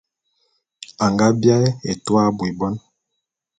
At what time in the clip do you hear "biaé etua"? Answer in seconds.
1.39-2.21